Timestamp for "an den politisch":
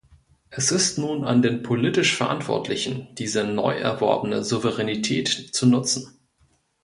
1.25-2.15